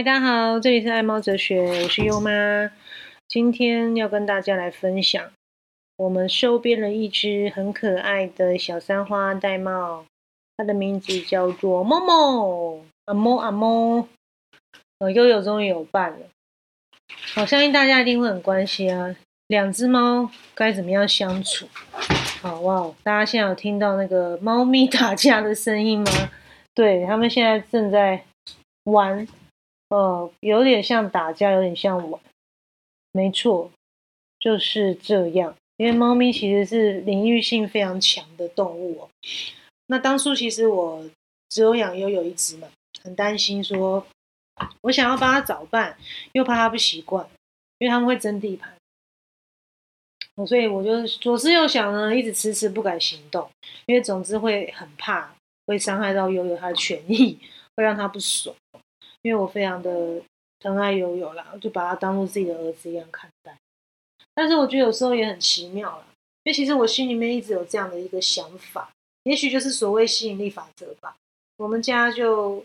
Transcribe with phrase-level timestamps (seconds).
[0.00, 2.70] 大家好，这里是爱猫哲学，我是优妈。
[3.28, 5.30] 今天要跟大家来分享，
[5.98, 10.04] 我们收编了一只很可爱的小三花玳瑁，
[10.56, 14.08] 它的名字叫做某某阿猫阿猫。
[15.00, 16.20] 呃，悠悠终于有伴了，
[17.36, 19.14] 我相信大家一定会很关心啊，
[19.48, 21.68] 两只猫该怎么样相处？
[22.40, 26.30] 好哇，大家现在有听到那个猫咪打架的声音吗？
[26.74, 28.24] 对他们现在正在
[28.84, 29.28] 玩。
[29.90, 32.20] 呃，有点像打架，有点像玩，
[33.12, 33.70] 没错，
[34.38, 35.54] 就是这样。
[35.76, 39.08] 因为猫咪其实是领域性非常强的动物哦。
[39.86, 41.08] 那当初其实我
[41.48, 42.68] 只有养悠悠一只嘛，
[43.02, 44.06] 很担心说，
[44.82, 45.96] 我想要帮它找伴，
[46.32, 47.26] 又怕它不习惯，
[47.78, 48.72] 因为他们会争地盘。
[50.46, 53.50] 所以我就左思右想呢，一直迟迟不敢行动，
[53.86, 55.34] 因为总之会很怕，
[55.66, 57.38] 会伤害到悠悠它的权益，
[57.74, 58.54] 会让它不爽。
[59.22, 60.22] 因为我非常的
[60.58, 63.56] 疼爱悠悠啦，我就把它当做自己的儿子一样看待。
[64.34, 66.04] 但是我觉得有时候也很奇妙啦，
[66.44, 68.90] 因为其实我心里面一直有这样的一个想法，
[69.24, 71.16] 也许就是所谓吸引力法则吧。
[71.58, 72.64] 我们家就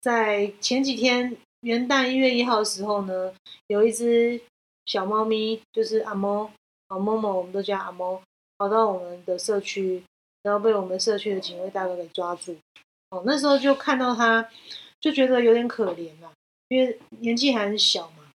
[0.00, 3.34] 在前几天元旦一月一号的时候呢，
[3.66, 4.40] 有一只
[4.86, 6.50] 小猫咪，就是阿猫，
[6.88, 8.22] 阿某某，我们都叫阿猫，
[8.56, 10.02] 跑到我们的社区，
[10.42, 12.56] 然后被我们社区的警卫大哥给抓住。
[13.10, 14.48] 哦，那时候就看到它。
[15.02, 16.32] 就觉得有点可怜嘛，
[16.68, 18.30] 因为年纪还很小嘛，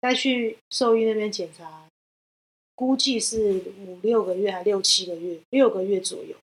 [0.00, 1.88] 带去兽医那边检查，
[2.76, 6.36] 估计是五六个月还六七个月，六个月左右。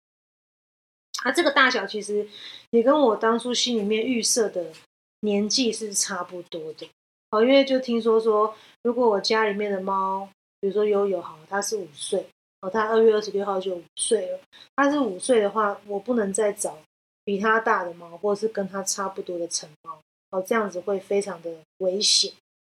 [1.24, 2.28] 啊，这个大小其实
[2.72, 4.74] 也跟我当初心里面预设的
[5.22, 6.90] 年纪是差不多的。
[7.30, 10.28] 哦，因为就听说说，如果我家里面的猫，
[10.60, 12.28] 比如说悠悠好，它是五岁，
[12.60, 14.40] 哦，它二月二十六号就五岁了，
[14.76, 16.78] 它是五岁的话，我不能再找。
[17.24, 20.00] 比它大的猫，或者是跟它差不多的成猫，
[20.32, 22.32] 哦，这样子会非常的危险。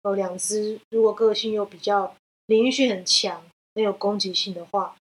[0.03, 2.17] 哦，两只如果个性又比较
[2.47, 3.45] 领域性很强、
[3.75, 4.97] 很有攻击性的话，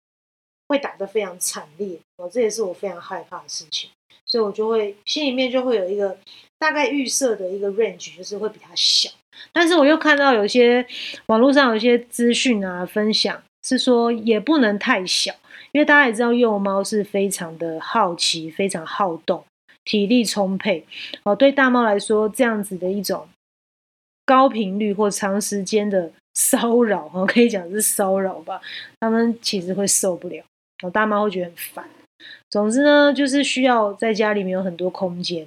[0.69, 1.99] 会打得非常惨烈。
[2.17, 3.91] 哦，这也是我非常害怕的事情，
[4.25, 6.17] 所以我就会心里面就会有一个
[6.59, 9.11] 大概预设的一个 range，就是会比它小。
[9.53, 10.87] 但是我又看到有些
[11.27, 15.35] 网络上有些资讯啊，分享是说也不能太小。
[15.73, 19.45] 因为大家也知道，幼猫是非常的好奇、非常好动、
[19.85, 20.87] 体力充沛。
[21.25, 23.29] 哦，对大猫来说，这样子的一种
[24.25, 28.61] 高频率或长时间的骚扰，哦，可以讲是骚扰吧，
[29.01, 30.43] 他们其实会受不了。
[30.83, 31.89] 哦，大猫会觉得很烦。
[32.51, 35.47] 总之呢，就是需要在家里面有很多空间，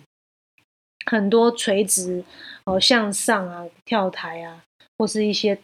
[1.05, 2.23] 很多垂直
[2.65, 4.61] 哦向上啊、跳台啊，
[4.97, 5.57] 或是一些。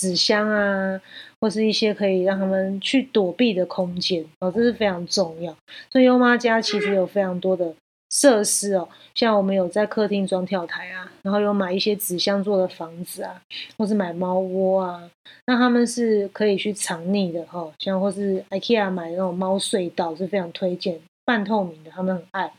[0.00, 0.98] 纸箱啊，
[1.38, 5.54] 或是一些可以让他们去躲避的空间哦，这是非常重要。
[5.90, 7.74] 所以优妈家其实有非常多的
[8.08, 13.42] 设施哦，像我们有在客厅装跳台啊，然后有买一些纸箱做的房子啊，
[13.76, 15.10] 或是买猫窝啊，
[15.46, 17.70] 那他们是可以去藏匿的哈。
[17.78, 22.50] 像或是 IKEA 买那种猫隧道是非常推荐，半透明的，他们很爱。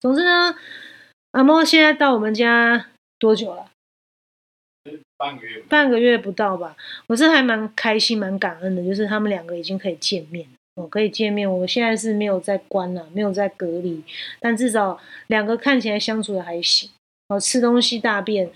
[0.00, 0.54] 总之呢，
[1.32, 2.86] 阿猫现在到我们家
[3.18, 3.66] 多久了？
[5.16, 6.76] 半个月，半个月不到吧。
[7.06, 11.50] 我是还蛮开心、蛮感恩的，就是他们两个已经可以见面哦，可以见面。
[11.50, 14.02] 我现在是没有在关了，没有在隔离，
[14.40, 14.98] 但至少
[15.28, 16.90] 两个看起来相处的还行
[17.28, 18.50] 哦，吃东西、大便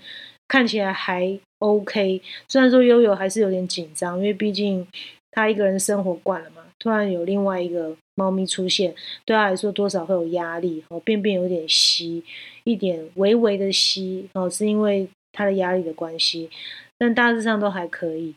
[0.47, 2.21] 看起来还 OK。
[2.47, 4.85] 虽然说悠悠还是有点紧张，因为毕竟
[5.31, 8.93] 他一个人生活惯了嘛，突然有另外一个猫咪出现，
[9.23, 12.21] 对他来说多少会有压力哦，便便有点稀，
[12.65, 15.07] 一点微微的稀哦，是因为。
[15.31, 16.49] 他的压力的关系，
[16.97, 18.35] 但大致上都还可以。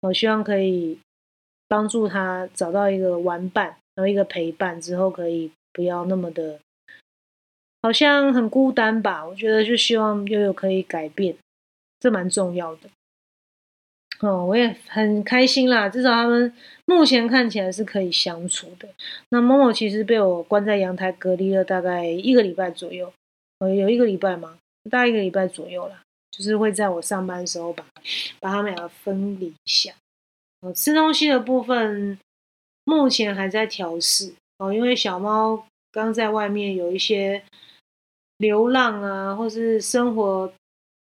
[0.00, 0.98] 我希望可以
[1.68, 6.58] 帮助他找到一个玩伴，然后一个陪伴之后，可以不要那么的，
[7.82, 9.26] 好像很孤单吧。
[9.26, 11.36] 我觉得就希望悠悠可以改变，
[11.98, 12.88] 这蛮重要的。
[14.20, 16.52] 哦，我也很开心啦，至少他们
[16.84, 18.88] 目前看起来是可以相处的。
[19.30, 23.10] 那某某其实被我关在阳台隔离了大概一个礼拜左右，
[23.60, 24.58] 呃，有一个礼拜吗？
[24.90, 26.02] 大概一个礼拜左右啦。
[26.30, 27.84] 就是会在我上班的时候把
[28.38, 29.92] 把他们两个分离一下。
[30.60, 32.18] 哦，吃东西的部分
[32.84, 37.42] 目前还在调试哦，因为小猫刚在外面有一些
[38.38, 40.52] 流浪啊，或是生活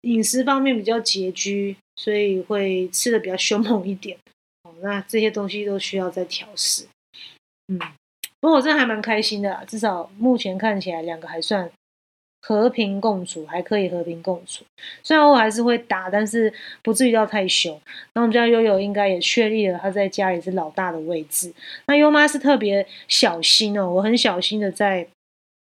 [0.01, 4.17] 饮食方面比较拮据，所以会吃的比较凶猛一点。
[4.63, 6.87] 哦，那这些东西都需要再调试。
[7.67, 7.79] 嗯，
[8.39, 11.69] 不过我真的还蛮开心的，至少目前看起来两个还算。
[12.41, 14.63] 和平共处还可以和平共处，
[15.03, 17.77] 虽然我还是会打，但是不至于到太凶。
[18.13, 21.53] 那我们家悠悠应该也确立了他在家里是老大的位置。
[21.87, 25.07] 那优妈是特别小心哦，我很小心的在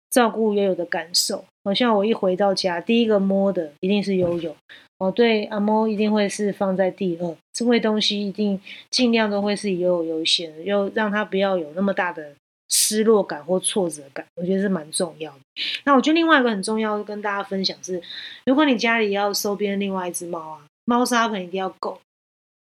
[0.09, 1.45] 照顾悠悠的感受。
[1.63, 4.53] 好像我一回到家，第一个摸的一定是悠悠。
[4.97, 8.59] 哦，对，阿猫一定会是放在第二，这喂东西一定
[8.89, 12.33] 尽量都会是以悠悠优先，又让他不要有那么大的
[12.73, 15.39] 失落感或挫折感，我觉得是蛮重要的。
[15.85, 18.01] 那我觉得另外一个很重要跟大家分享是，
[18.45, 22.01] 如果你家里要收编另外一只猫啊，猫砂盆一定要够。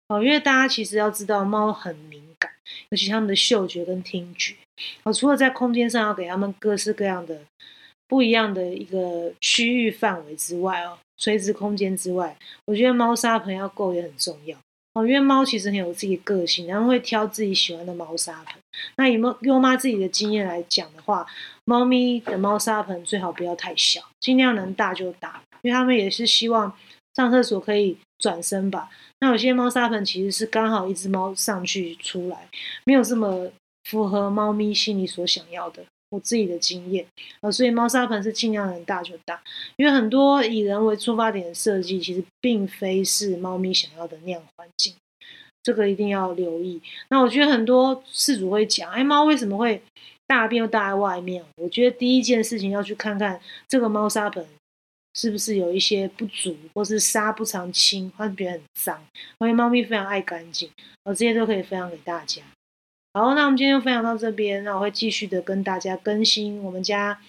[0.09, 2.51] 哦，因为大家其实要知道，猫很敏感，
[2.89, 4.55] 尤其他们的嗅觉跟听觉。
[5.03, 7.39] 哦，除了在空间上要给他们各式各样的。
[8.07, 12.35] 不一样的一个区域范围之外哦，垂直空间之外，
[12.65, 14.57] 我觉得猫砂盆要够也很重要
[14.93, 15.05] 哦。
[15.05, 18.55] 因为猫其实很有自己个性，然后会挑自己喜欢的猫砂盆。
[18.95, 21.25] 那以猫优妈自己的经验来讲的话，
[21.65, 26.73] 猫咪的猫砂盆最好不要太小，尽量能大就大，因为他们也是希望
[27.15, 28.89] 上厕所可以转身吧。
[29.19, 32.47] 那有些猫砂盆其实是刚好一只猫上去出来，
[32.85, 33.51] 没有这么
[33.83, 35.83] 符合猫咪心里所想要的。
[36.11, 37.05] 我自己的经验，
[37.39, 39.41] 呃，所以猫砂盆是尽量能大就大，
[39.77, 44.93] 因为很多以人为出发点的设计，其实并非是猫咪想要的那样环境，
[45.63, 46.81] 这个一定要留意。
[47.09, 49.81] 那我觉得很多事主会讲，哎，猫为什么会
[50.27, 51.41] 大便又大在外面？
[51.55, 54.45] 我觉得第一件事情要去看看这个猫砂盆
[55.13, 59.01] 是不是有一些不足，或是沙不常清，或者觉得很脏，
[59.39, 60.69] 因为猫咪非常爱干净，
[61.05, 62.41] 我这些都可以分享给大家。
[63.13, 64.63] 好，那我们今天就分享到这边。
[64.63, 67.19] 那我会继续的跟大家更新我们家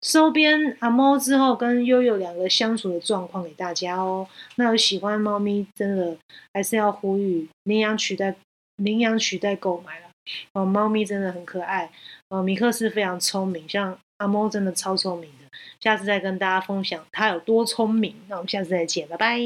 [0.00, 4.26] 收编阿猫之后跟悠悠两个相处的状况给大家哦。
[4.56, 6.16] 那有喜欢猫咪，真的
[6.54, 8.34] 还是要呼吁领养取代
[8.76, 10.06] 领养取代购买了。
[10.54, 11.90] 哦，猫咪真的很可爱。
[12.30, 15.46] 哦，米克斯非常聪明，像阿猫真的超聪明的。
[15.80, 18.14] 下次再跟大家分享它有多聪明。
[18.28, 19.38] 那我们下次再见，拜拜。